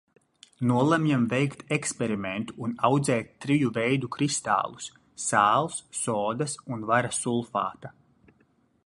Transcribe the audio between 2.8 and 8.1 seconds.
audzēt triju veidu kristālus- sāls, sodas un vara sulfāta.